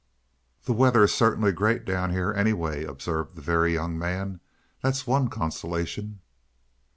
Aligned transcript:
"The 0.63 0.73
weather 0.73 1.03
is 1.03 1.13
certainly 1.13 1.51
great 1.51 1.85
down 1.85 2.09
here 2.09 2.33
anyway," 2.33 2.85
observed 2.85 3.35
the 3.35 3.41
Very 3.43 3.73
Young 3.75 3.99
Man, 3.99 4.39
"that's 4.81 5.05
one 5.05 5.29
consolation." 5.29 6.21